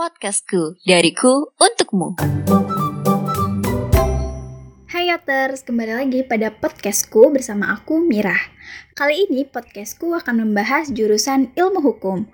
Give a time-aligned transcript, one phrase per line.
[0.00, 2.16] Podcastku, dariku untukmu.
[4.88, 8.40] Hai Yoters, kembali lagi pada podcastku bersama aku Mirah.
[8.96, 12.24] Kali ini podcastku akan membahas jurusan ilmu hukum.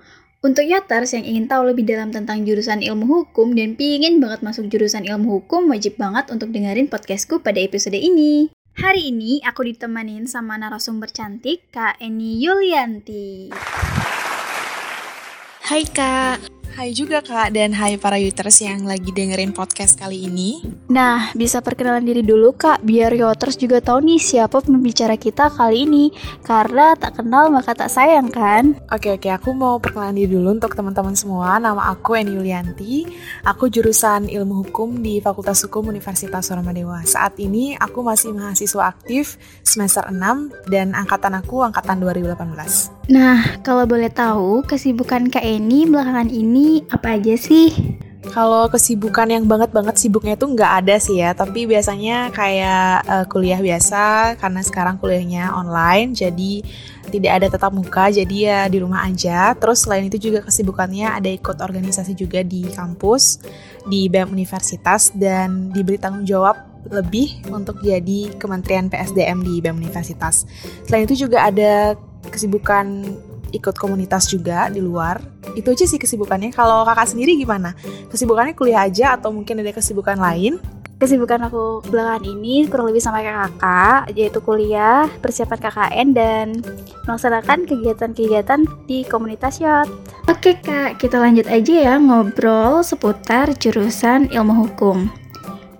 [0.46, 4.70] Untuk Yoters yang ingin tahu lebih dalam tentang jurusan ilmu hukum dan pingin banget masuk
[4.70, 8.46] jurusan ilmu hukum, wajib banget untuk dengerin podcastku pada episode ini.
[8.78, 13.50] Hari ini aku ditemanin sama narasumber cantik Kak Eni Yulianti.
[15.66, 20.60] Hai Kak, Hai juga Kak, dan hai para users yang lagi dengerin podcast kali ini.
[20.92, 25.88] Nah, bisa perkenalan diri dulu Kak, biar Yoters juga tahu nih siapa pembicara kita kali
[25.88, 26.12] ini.
[26.44, 28.76] Karena tak kenal maka tak sayang kan?
[28.92, 31.56] Oke oke, aku mau perkenalan diri dulu untuk teman-teman semua.
[31.56, 33.08] Nama aku Eni Yulianti.
[33.48, 37.00] Aku jurusan Ilmu Hukum di Fakultas Hukum Universitas Soromadewa.
[37.08, 42.92] Saat ini aku masih mahasiswa aktif semester 6 dan angkatan aku angkatan 2018.
[43.08, 47.72] Nah, kalau boleh tahu, kesibukan Kak Eni belakangan ini apa aja sih?
[48.26, 53.62] Kalau kesibukan yang banget-banget sibuknya itu nggak ada sih ya, tapi biasanya kayak uh, kuliah
[53.62, 56.58] biasa, karena sekarang kuliahnya online, jadi
[57.06, 59.54] tidak ada tetap muka, jadi ya di rumah aja.
[59.54, 63.46] Terus selain itu juga kesibukannya ada ikut organisasi juga di kampus,
[63.86, 66.58] di BEM Universitas, dan diberi tanggung jawab
[66.90, 70.50] lebih untuk jadi Kementerian PSDM di BEM Universitas.
[70.82, 71.94] Selain itu juga ada
[72.26, 73.06] kesibukan
[73.56, 75.18] ikut komunitas juga di luar.
[75.56, 76.52] Itu aja sih kesibukannya.
[76.52, 77.72] Kalau kakak sendiri gimana?
[78.12, 80.60] Kesibukannya kuliah aja atau mungkin ada kesibukan lain?
[80.96, 86.46] Kesibukan aku belakangan ini kurang lebih sama kayak kakak, yaitu kuliah, persiapan KKN, dan
[87.04, 89.92] melaksanakan kegiatan-kegiatan di komunitas Yot.
[90.24, 95.25] Oke kak, kita lanjut aja ya ngobrol seputar jurusan ilmu hukum.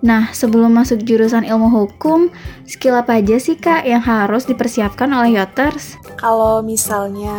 [0.05, 2.29] Nah, sebelum masuk jurusan ilmu hukum,
[2.69, 5.97] skill apa aja sih Kak yang harus dipersiapkan oleh Yoters?
[6.21, 7.33] Kalau misalnya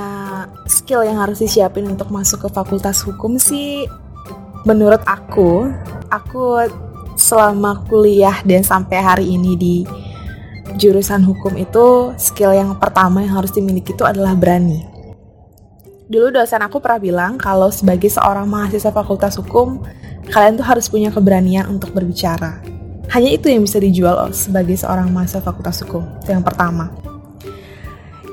[0.66, 3.86] skill yang harus disiapin untuk masuk ke fakultas hukum sih,
[4.66, 5.70] menurut aku,
[6.10, 6.66] aku
[7.14, 9.76] selama kuliah dan sampai hari ini di
[10.74, 14.82] jurusan hukum itu, skill yang pertama yang harus dimiliki itu adalah berani.
[16.08, 19.84] Dulu dosen aku pernah bilang kalau sebagai seorang mahasiswa fakultas hukum,
[20.28, 22.60] kalian tuh harus punya keberanian untuk berbicara.
[23.08, 26.04] Hanya itu yang bisa dijual sebagai seorang mahasiswa fakultas hukum.
[26.20, 26.92] Itu yang pertama.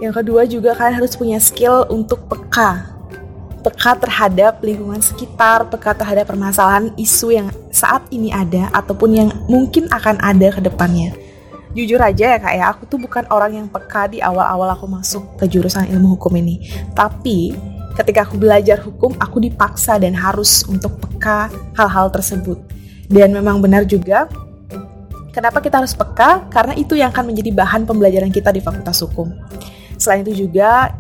[0.04, 2.92] Yang kedua juga kalian harus punya skill untuk peka.
[3.64, 9.88] Peka terhadap lingkungan sekitar, peka terhadap permasalahan isu yang saat ini ada ataupun yang mungkin
[9.90, 11.16] akan ada ke depannya.
[11.76, 15.24] Jujur aja ya kak ya, aku tuh bukan orang yang peka di awal-awal aku masuk
[15.40, 16.64] ke jurusan ilmu hukum ini.
[16.96, 17.52] Tapi
[17.96, 22.60] ketika aku belajar hukum, aku dipaksa dan harus untuk peka hal-hal tersebut.
[23.08, 24.28] Dan memang benar juga,
[25.32, 26.48] kenapa kita harus peka?
[26.52, 29.32] Karena itu yang akan menjadi bahan pembelajaran kita di Fakultas Hukum.
[29.96, 30.92] Selain itu juga,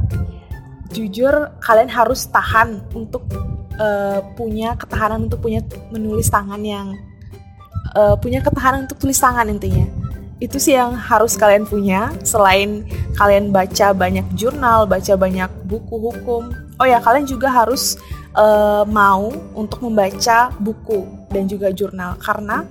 [0.95, 3.27] jujur kalian harus tahan untuk
[3.75, 5.59] uh, punya ketahanan untuk punya
[5.91, 6.95] menulis tangan yang
[7.99, 9.83] uh, punya ketahanan untuk tulis tangan intinya
[10.43, 12.83] itu sih yang harus kalian punya selain
[13.15, 16.51] kalian baca banyak jurnal, baca banyak buku hukum.
[16.75, 17.95] Oh ya, kalian juga harus
[18.35, 22.67] uh, mau untuk membaca buku dan juga jurnal karena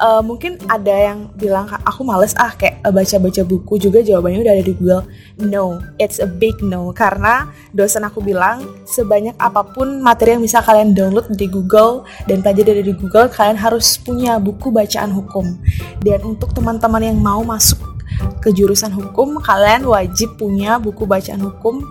[0.00, 4.54] uh, mungkin ada yang bilang aku males ah kayak eh, baca-baca buku juga jawabannya udah
[4.54, 5.02] ada di Google.
[5.40, 10.62] No, it's a big no karena dosen aku bilang sebanyak apa pun materi yang bisa
[10.62, 15.56] kalian download di Google dan pelajari dari Google, kalian harus punya buku bacaan hukum.
[16.04, 17.93] Dan untuk teman-teman yang mau masuk
[18.42, 21.84] ke jurusan hukum, kalian wajib punya buku bacaan hukum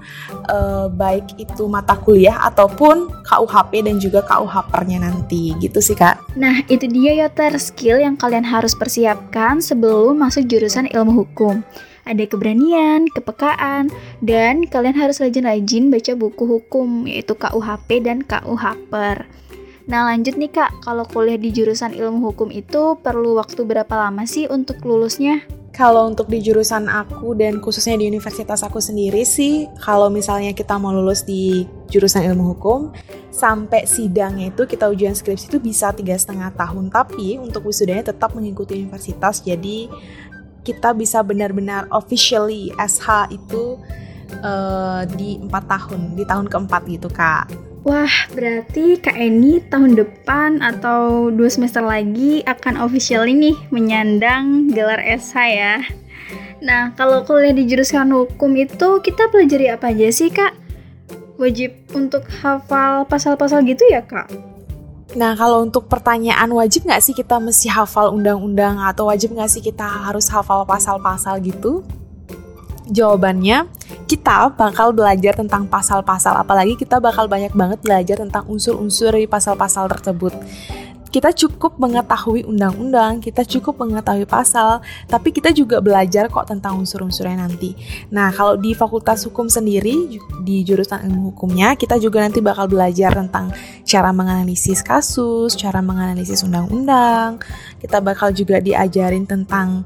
[0.50, 5.57] uh, baik itu mata kuliah ataupun KUHP dan juga KUHPer-nya nanti.
[5.57, 6.38] Gitu sih, Kak.
[6.38, 11.66] Nah, itu dia ya ter skill yang kalian harus persiapkan sebelum masuk jurusan ilmu hukum
[12.03, 13.88] ada keberanian, kepekaan,
[14.19, 19.23] dan kalian harus rajin-rajin baca buku hukum, yaitu KUHP dan KUHPer.
[19.84, 24.23] Nah lanjut nih kak, kalau kuliah di jurusan ilmu hukum itu perlu waktu berapa lama
[24.23, 25.44] sih untuk lulusnya?
[25.73, 30.78] Kalau untuk di jurusan aku dan khususnya di universitas aku sendiri sih, kalau misalnya kita
[30.78, 32.94] mau lulus di jurusan ilmu hukum,
[33.34, 36.93] sampai sidangnya itu kita ujian skripsi itu bisa tiga setengah tahun.
[36.93, 39.90] Tapi untuk wisudanya tetap mengikuti universitas, jadi
[40.61, 43.81] kita bisa benar-benar officially SH itu
[44.46, 47.72] uh, di empat tahun, di tahun keempat gitu kak.
[47.84, 55.03] Wah, berarti Kak Eni tahun depan atau dua semester lagi akan official ini menyandang gelar
[55.03, 55.84] SH ya.
[56.64, 60.56] Nah, kalau kuliah di jurusan hukum itu kita pelajari apa aja sih, Kak?
[61.35, 64.32] Wajib untuk hafal pasal-pasal gitu ya, Kak?
[65.20, 69.59] Nah, kalau untuk pertanyaan wajib nggak sih kita mesti hafal undang-undang atau wajib nggak sih
[69.59, 71.84] kita harus hafal pasal-pasal gitu?
[72.88, 73.68] Jawabannya,
[74.05, 79.90] kita bakal belajar tentang pasal-pasal apalagi kita bakal banyak banget belajar tentang unsur-unsur dari pasal-pasal
[79.90, 80.34] tersebut
[81.14, 87.38] kita cukup mengetahui undang-undang, kita cukup mengetahui pasal, tapi kita juga belajar kok tentang unsur-unsurnya
[87.38, 87.78] nanti.
[88.09, 93.14] Nah, kalau di Fakultas Hukum sendiri, di jurusan ilmu hukumnya, kita juga nanti bakal belajar
[93.14, 93.53] tentang
[93.85, 97.38] cara menganalisis kasus, cara menganalisis undang-undang,
[97.78, 99.85] kita bakal juga diajarin tentang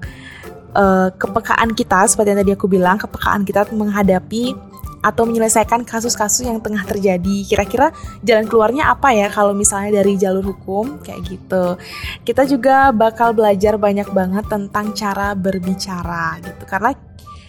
[0.78, 4.54] uh, kepekaan kita, seperti yang tadi aku bilang, kepekaan kita menghadapi
[5.02, 7.38] atau menyelesaikan kasus-kasus yang tengah terjadi.
[7.46, 7.94] Kira-kira
[8.26, 11.78] jalan keluarnya apa ya kalau misalnya dari jalur hukum kayak gitu.
[12.26, 16.64] Kita juga bakal belajar banyak banget tentang cara berbicara gitu.
[16.66, 16.92] Karena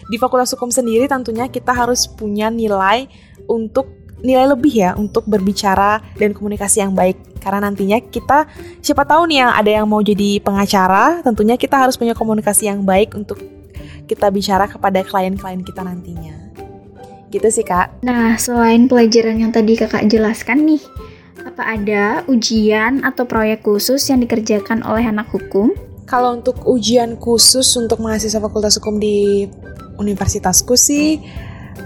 [0.09, 3.05] di Fakultas Hukum sendiri tentunya kita harus punya nilai
[3.45, 8.51] untuk nilai lebih ya untuk berbicara dan komunikasi yang baik karena nantinya kita
[8.83, 12.83] siapa tahu nih yang ada yang mau jadi pengacara tentunya kita harus punya komunikasi yang
[12.83, 13.39] baik untuk
[14.09, 16.33] kita bicara kepada klien-klien kita nantinya.
[17.29, 18.01] Gitu sih kak.
[18.01, 20.81] Nah, selain pelajaran yang tadi kakak jelaskan nih,
[21.45, 25.69] apa ada ujian atau proyek khusus yang dikerjakan oleh anak hukum?
[26.09, 29.45] Kalau untuk ujian khusus untuk mahasiswa fakultas hukum di
[30.01, 31.21] universitasku sih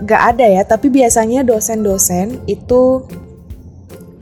[0.02, 3.06] nggak ada ya, tapi biasanya dosen-dosen itu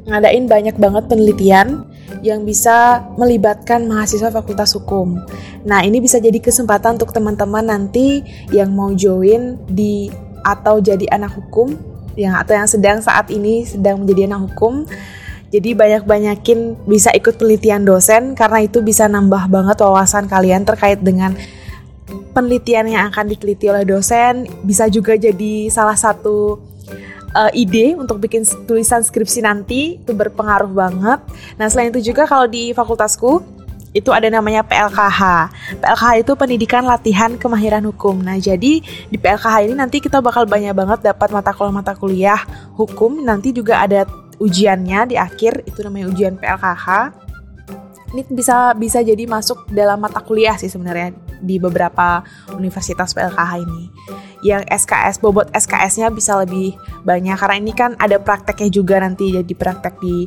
[0.09, 1.87] ngadain banyak banget penelitian
[2.19, 5.15] yang bisa melibatkan mahasiswa fakultas hukum.
[5.63, 8.19] Nah, ini bisa jadi kesempatan untuk teman-teman nanti
[8.51, 11.77] yang mau join di atau jadi anak hukum
[12.19, 14.83] yang atau yang sedang saat ini sedang menjadi anak hukum.
[15.51, 21.35] Jadi banyak-banyakin bisa ikut penelitian dosen karena itu bisa nambah banget wawasan kalian terkait dengan
[22.31, 24.47] penelitian yang akan diteliti oleh dosen.
[24.63, 26.59] Bisa juga jadi salah satu
[27.35, 31.19] uh, ide untuk bikin tulisan skripsi nanti itu berpengaruh banget.
[31.59, 33.61] Nah selain itu juga kalau di fakultasku
[33.91, 35.51] itu ada namanya PLKH.
[35.83, 38.23] PLKH itu pendidikan latihan kemahiran hukum.
[38.23, 42.39] Nah, jadi di PLKH ini nanti kita bakal banyak banget dapat mata kuliah mata kuliah
[42.79, 43.19] hukum.
[43.19, 44.07] Nanti juga ada
[44.39, 46.87] ujiannya di akhir itu namanya ujian PLKH.
[48.15, 52.21] Ini bisa bisa jadi masuk dalam mata kuliah sih sebenarnya di beberapa
[52.55, 53.83] universitas PLKH ini
[54.41, 56.73] yang SKS bobot SKS-nya bisa lebih
[57.05, 60.25] banyak karena ini kan ada prakteknya juga nanti jadi praktek di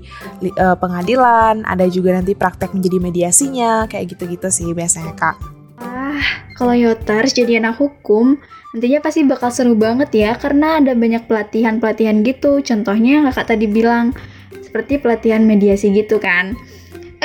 [0.54, 5.36] uh, pengadilan, ada juga nanti praktek menjadi mediasinya kayak gitu-gitu sih biasanya kak.
[5.82, 6.22] Ah,
[6.54, 8.38] kalau Yotars jadi anak hukum,
[8.74, 12.62] nantinya pasti bakal seru banget ya karena ada banyak pelatihan-pelatihan gitu.
[12.62, 14.14] Contohnya kakak tadi bilang
[14.62, 16.54] seperti pelatihan mediasi gitu kan.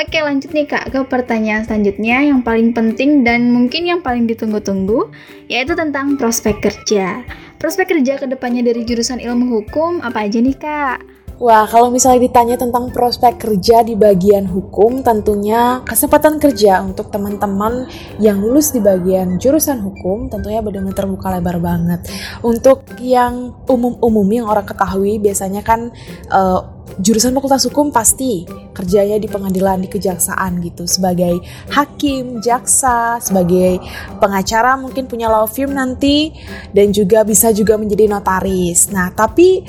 [0.00, 5.12] Oke lanjut nih kak ke pertanyaan selanjutnya yang paling penting dan mungkin yang paling ditunggu-tunggu
[5.44, 7.20] yaitu tentang prospek kerja.
[7.60, 11.04] Prospek kerja ke depannya dari jurusan ilmu hukum apa aja nih kak?
[11.40, 17.88] Wah, kalau misalnya ditanya tentang prospek kerja di bagian hukum, tentunya kesempatan kerja untuk teman-teman
[18.20, 22.04] yang lulus di bagian jurusan hukum tentunya benar-benar terbuka lebar banget.
[22.44, 25.88] Untuk yang umum-umum yang orang ketahui, biasanya kan
[26.28, 26.60] uh,
[27.00, 28.44] jurusan fakultas hukum pasti
[28.76, 31.40] kerjanya di pengadilan, di kejaksaan gitu, sebagai
[31.72, 33.80] hakim, jaksa, sebagai
[34.20, 36.36] pengacara mungkin punya law firm nanti,
[36.76, 38.92] dan juga bisa juga menjadi notaris.
[38.92, 39.64] Nah, tapi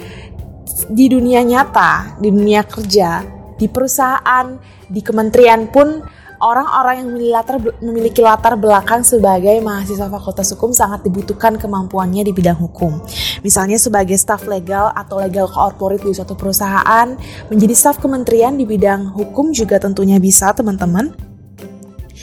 [0.90, 3.22] di dunia nyata, di dunia kerja,
[3.56, 4.58] di perusahaan,
[4.90, 6.02] di kementerian pun
[6.42, 12.34] orang-orang yang memiliki latar, memiliki latar belakang sebagai mahasiswa fakultas hukum sangat dibutuhkan kemampuannya di
[12.34, 12.98] bidang hukum.
[13.46, 17.14] Misalnya sebagai staf legal atau legal corporate di suatu perusahaan,
[17.48, 21.14] menjadi staf kementerian di bidang hukum juga tentunya bisa teman-teman.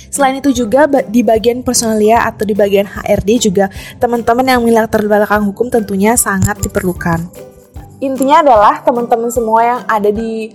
[0.08, 3.70] Selain itu juga di bagian personalia atau di bagian HRD juga
[4.02, 7.47] teman-teman yang memiliki latar belakang hukum tentunya sangat diperlukan
[7.98, 10.52] intinya adalah teman-teman semua yang ada di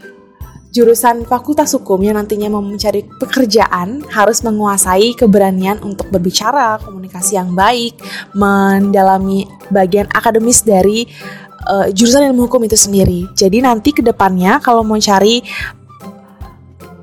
[0.73, 7.53] jurusan fakultas hukum yang nantinya mau mencari pekerjaan harus menguasai keberanian untuk berbicara, komunikasi yang
[7.53, 7.93] baik,
[8.33, 11.05] mendalami bagian akademis dari
[11.69, 13.29] uh, jurusan ilmu hukum itu sendiri.
[13.37, 15.45] Jadi nanti ke depannya kalau mau cari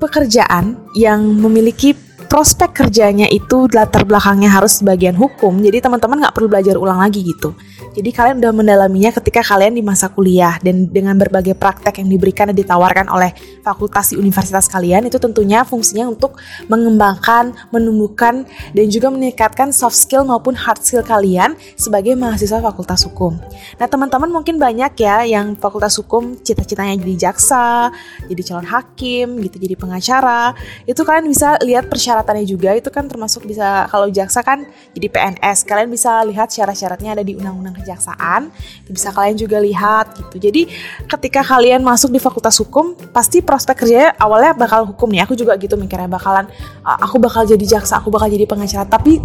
[0.03, 1.95] pekerjaan yang memiliki
[2.27, 7.23] prospek kerjanya itu latar belakangnya harus bagian hukum, jadi teman-teman nggak perlu belajar ulang lagi
[7.23, 7.55] gitu.
[7.91, 12.47] Jadi kalian udah mendalaminya ketika kalian di masa kuliah dan dengan berbagai praktek yang diberikan
[12.47, 16.39] dan ditawarkan oleh fakultas di universitas kalian itu tentunya fungsinya untuk
[16.71, 23.35] mengembangkan, menumbuhkan dan juga meningkatkan soft skill maupun hard skill kalian sebagai mahasiswa fakultas hukum.
[23.75, 27.91] Nah teman-teman mungkin banyak ya yang fakultas hukum cita-citanya jadi jaksa,
[28.31, 30.55] jadi calon hakim, gitu jadi pengacara.
[30.87, 34.63] Itu kalian bisa lihat persyaratannya juga itu kan termasuk bisa kalau jaksa kan
[34.95, 35.67] jadi PNS.
[35.67, 38.53] Kalian bisa lihat syarat-syaratnya ada di undang-undang kejaksaan
[38.87, 40.37] bisa kalian juga lihat gitu.
[40.37, 40.69] Jadi
[41.09, 45.25] ketika kalian masuk di fakultas hukum pasti prospek kerjanya awalnya bakal hukum nih.
[45.25, 46.45] Aku juga gitu mikirnya bakalan
[46.85, 48.85] aku bakal jadi jaksa aku bakal jadi pengacara.
[48.85, 49.17] Tapi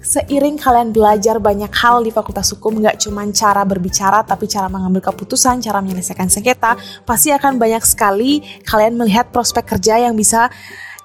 [0.00, 5.12] seiring kalian belajar banyak hal di Fakultas Hukum, nggak cuma cara berbicara, tapi cara mengambil
[5.12, 6.72] keputusan, cara menyelesaikan sengketa,
[7.04, 10.48] pasti akan banyak sekali kalian melihat prospek kerja yang bisa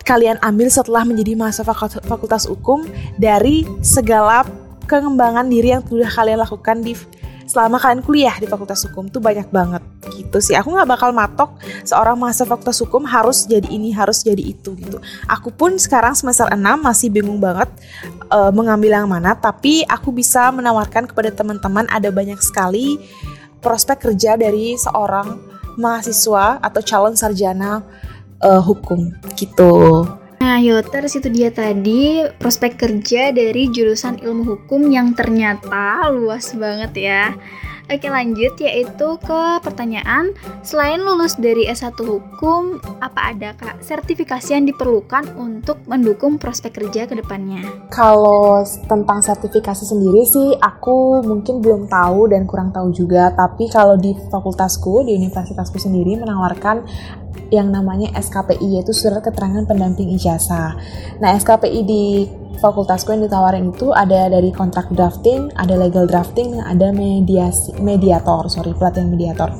[0.07, 1.75] kalian ambil setelah menjadi mahasiswa
[2.07, 2.87] Fakultas Hukum
[3.19, 4.47] dari segala
[4.85, 6.93] pengembangan diri yang sudah kalian lakukan di
[7.45, 9.81] selama kalian kuliah di Fakultas Hukum tuh banyak banget
[10.17, 10.57] gitu sih.
[10.57, 14.97] Aku nggak bakal matok seorang mahasiswa Fakultas Hukum harus jadi ini, harus jadi itu gitu.
[15.29, 17.69] Aku pun sekarang semester 6 masih bingung banget
[18.33, 22.97] uh, mengambil yang mana, tapi aku bisa menawarkan kepada teman-teman ada banyak sekali
[23.61, 25.37] prospek kerja dari seorang
[25.77, 27.85] mahasiswa atau calon sarjana
[28.41, 30.03] uh, hukum gitu.
[30.45, 36.93] Nah, Yoters itu dia tadi prospek kerja dari jurusan ilmu hukum yang ternyata luas banget
[36.93, 37.33] ya.
[37.85, 40.33] Oke lanjut yaitu ke pertanyaan
[40.65, 47.05] Selain lulus dari S1 Hukum Apa ada kak sertifikasi yang diperlukan untuk mendukung prospek kerja
[47.05, 47.61] ke depannya?
[47.93, 54.01] Kalau tentang sertifikasi sendiri sih Aku mungkin belum tahu dan kurang tahu juga Tapi kalau
[54.01, 56.81] di fakultasku, di universitasku sendiri menawarkan
[57.53, 60.75] yang namanya SKPI yaitu surat keterangan pendamping ijazah.
[61.21, 62.03] Nah, SKPI di
[62.57, 68.73] fakultasku yang ditawarin itu ada dari kontrak drafting, ada legal drafting, ada mediasi mediator, sorry
[68.73, 69.51] pelatihan mediator.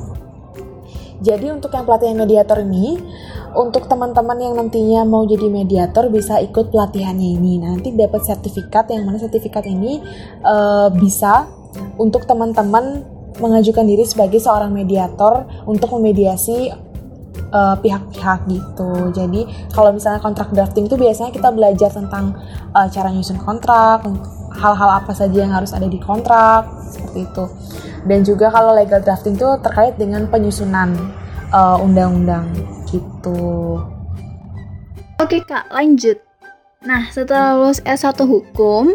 [1.16, 3.00] Jadi untuk yang pelatihan mediator ini,
[3.56, 7.56] untuk teman-teman yang nantinya mau jadi mediator bisa ikut pelatihannya ini.
[7.56, 10.04] Nanti dapat sertifikat yang mana sertifikat ini
[10.44, 11.48] uh, bisa
[11.96, 16.72] untuk teman-teman mengajukan diri sebagai seorang mediator untuk memediasi
[17.46, 18.90] Eh, pihak-pihak uh, gitu.
[19.14, 19.40] Jadi
[19.70, 22.34] kalau misalnya kontrak drafting itu biasanya kita belajar tentang
[22.74, 24.02] uh, cara nyusun kontrak,
[24.56, 27.44] hal-hal apa saja yang harus ada di kontrak seperti itu.
[28.04, 30.94] Dan juga kalau legal drafting itu terkait dengan penyusunan
[31.50, 32.46] eh, undang-undang
[32.86, 33.82] gitu.
[35.18, 36.22] Oke kak, lanjut.
[36.86, 38.94] Nah, setelah lulus S1 hukum,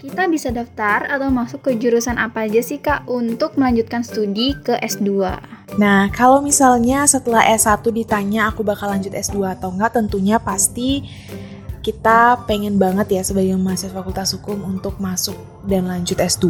[0.00, 4.80] kita bisa daftar atau masuk ke jurusan apa aja sih Kak untuk melanjutkan studi ke
[4.80, 5.12] S2?
[5.76, 11.04] Nah, kalau misalnya setelah S1 ditanya aku bakal lanjut S2 atau enggak, tentunya pasti
[11.84, 15.36] kita pengen banget ya sebagai mahasiswa fakultas hukum untuk masuk
[15.68, 16.48] dan lanjut S2.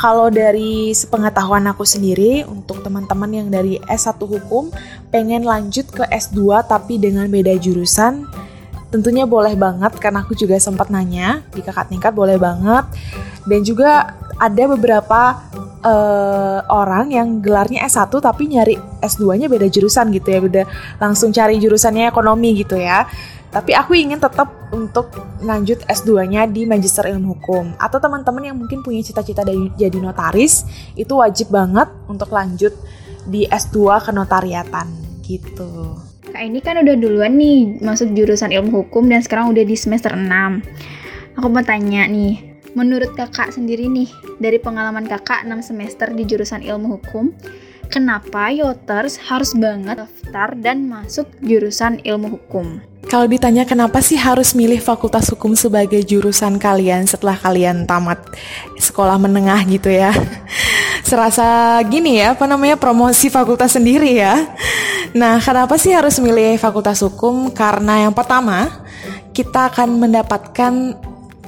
[0.00, 4.72] Kalau dari sepengetahuan aku sendiri, untuk teman-teman yang dari S1 hukum
[5.12, 8.24] pengen lanjut ke S2 tapi dengan beda jurusan,
[8.94, 12.86] tentunya boleh banget karena aku juga sempat nanya di kakak tingkat boleh banget.
[13.42, 15.50] Dan juga ada beberapa
[15.82, 20.62] uh, orang yang gelarnya S1 tapi nyari S2-nya beda jurusan gitu ya beda
[21.02, 23.10] langsung cari jurusannya ekonomi gitu ya.
[23.50, 25.10] Tapi aku ingin tetap untuk
[25.42, 27.78] lanjut S2-nya di Magister Ilmu Hukum.
[27.78, 29.46] Atau teman-teman yang mungkin punya cita-cita
[29.78, 32.74] jadi notaris itu wajib banget untuk lanjut
[33.26, 34.90] di S2 kenotariatan
[35.22, 36.13] gitu.
[36.34, 40.18] Kak ini kan udah duluan nih masuk jurusan ilmu hukum dan sekarang udah di semester
[40.18, 40.26] 6.
[41.38, 44.10] Aku mau tanya nih, menurut kakak sendiri nih,
[44.42, 47.30] dari pengalaman kakak 6 semester di jurusan ilmu hukum,
[47.86, 52.82] kenapa Yoters harus banget daftar dan masuk jurusan ilmu hukum?
[53.06, 58.18] Kalau ditanya kenapa sih harus milih fakultas hukum sebagai jurusan kalian setelah kalian tamat
[58.74, 60.10] sekolah menengah gitu ya
[61.02, 64.46] Serasa gini ya, apa namanya promosi fakultas sendiri ya
[65.14, 67.54] Nah, kenapa sih harus milih fakultas hukum?
[67.54, 68.82] Karena yang pertama,
[69.30, 70.72] kita akan mendapatkan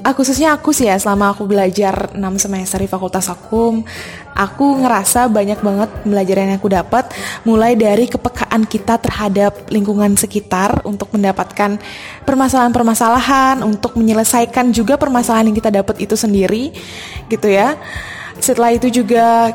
[0.07, 3.83] uh, khususnya aku sih ya selama aku belajar 6 semester di fakultas hukum
[4.39, 7.05] aku ngerasa banyak banget pelajaran yang aku dapat
[7.43, 11.79] mulai dari kepekaan kita terhadap lingkungan sekitar untuk mendapatkan
[12.23, 16.71] permasalahan-permasalahan untuk menyelesaikan juga permasalahan yang kita dapat itu sendiri
[17.27, 17.75] gitu ya
[18.41, 19.53] setelah itu juga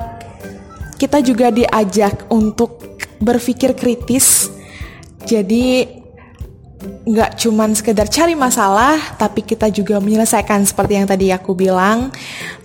[0.98, 2.82] kita juga diajak untuk
[3.18, 4.50] berpikir kritis.
[5.26, 5.86] Jadi
[6.82, 12.10] nggak cuman sekedar cari masalah, tapi kita juga menyelesaikan seperti yang tadi aku bilang.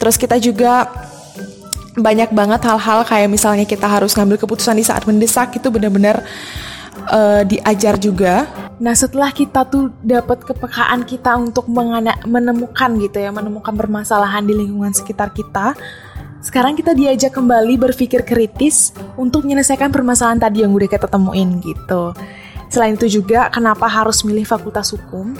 [0.00, 0.88] Terus kita juga
[1.96, 6.20] banyak banget hal-hal kayak misalnya kita harus ngambil keputusan di saat mendesak itu benar-benar
[7.08, 8.44] uh, diajar juga.
[8.76, 11.64] Nah setelah kita tuh dapat kepekaan kita untuk
[12.28, 15.73] menemukan gitu ya, menemukan permasalahan di lingkungan sekitar kita,
[16.46, 22.14] sekarang kita diajak kembali berpikir kritis untuk menyelesaikan permasalahan tadi yang udah kita temuin gitu.
[22.70, 25.34] Selain itu juga kenapa harus milih fakultas hukum?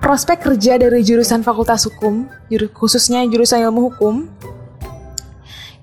[0.00, 2.24] Prospek kerja dari jurusan fakultas hukum,
[2.72, 4.32] khususnya jurusan ilmu hukum,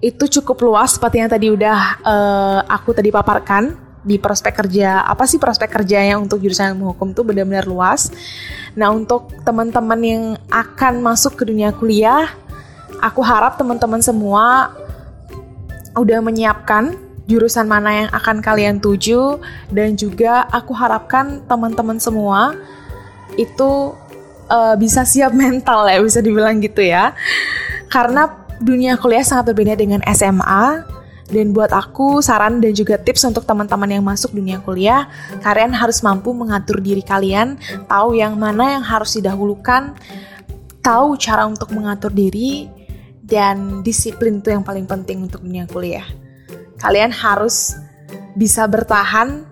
[0.02, 5.28] itu cukup luas seperti yang tadi udah uh, aku tadi paparkan di prospek kerja apa
[5.30, 8.10] sih prospek kerjanya untuk jurusan ilmu hukum tuh benar-benar luas.
[8.74, 12.32] Nah untuk teman-teman yang akan masuk ke dunia kuliah
[12.98, 14.74] aku harap teman-teman semua
[15.94, 16.98] udah menyiapkan
[17.30, 19.38] jurusan mana yang akan kalian tuju.
[19.70, 22.58] Dan juga aku harapkan teman-teman semua
[23.38, 23.94] itu
[24.50, 27.14] uh, bisa siap mental ya bisa dibilang gitu ya.
[27.88, 28.30] Karena
[28.60, 30.98] dunia kuliah sangat berbeda dengan SMA
[31.30, 35.08] dan buat aku saran dan juga tips untuk teman-teman yang masuk dunia kuliah
[35.46, 37.56] kalian harus mampu mengatur diri kalian
[37.86, 39.94] tahu yang mana yang harus didahulukan
[40.82, 42.68] tahu cara untuk mengatur diri
[43.30, 46.06] dan disiplin itu yang paling penting untuk dunia kuliah.
[46.82, 47.78] Kalian harus
[48.34, 49.46] bisa bertahan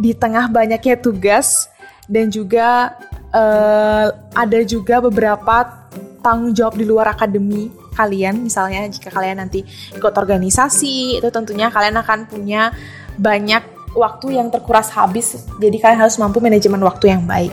[0.00, 1.68] di tengah banyaknya tugas
[2.08, 2.96] dan juga
[3.30, 5.84] uh, ada juga beberapa
[6.24, 8.40] tanggung jawab di luar akademi kalian.
[8.40, 12.72] Misalnya jika kalian nanti ikut organisasi itu tentunya kalian akan punya
[13.20, 13.60] banyak
[13.92, 15.44] waktu yang terkuras habis.
[15.60, 17.52] Jadi kalian harus mampu manajemen waktu yang baik.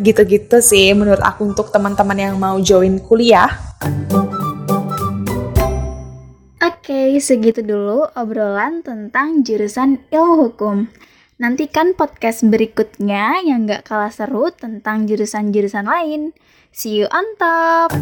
[0.00, 3.52] Gitu-gitu sih menurut aku untuk teman-teman yang mau join kuliah
[6.82, 10.90] Oke, segitu dulu obrolan tentang jurusan ilmu hukum.
[11.38, 16.34] Nantikan podcast berikutnya yang gak kalah seru tentang jurusan-jurusan lain.
[16.74, 17.94] See you on top!